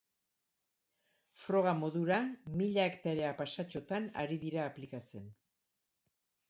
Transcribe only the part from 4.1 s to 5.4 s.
ari dira aplikatzen.